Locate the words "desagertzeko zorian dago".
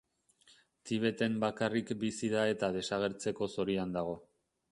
2.79-4.19